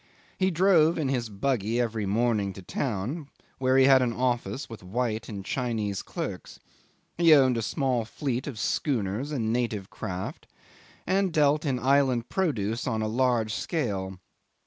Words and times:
He 0.39 0.49
drove 0.49 0.97
in 0.97 1.09
his 1.09 1.29
buggy 1.29 1.79
every 1.79 2.07
morning 2.07 2.53
to 2.53 2.63
town, 2.63 3.29
where 3.59 3.77
he 3.77 3.85
had 3.85 4.01
an 4.01 4.13
office 4.13 4.67
with 4.67 4.81
white 4.81 5.29
and 5.29 5.45
Chinese 5.45 6.01
clerks. 6.01 6.59
He 7.19 7.35
owned 7.35 7.55
a 7.55 7.61
small 7.61 8.03
fleet 8.03 8.47
of 8.47 8.57
schooners 8.57 9.31
and 9.31 9.53
native 9.53 9.91
craft, 9.91 10.47
and 11.05 11.31
dealt 11.31 11.65
in 11.67 11.77
island 11.77 12.29
produce 12.29 12.87
on 12.87 13.03
a 13.03 13.07
large 13.07 13.53
scale. 13.53 14.17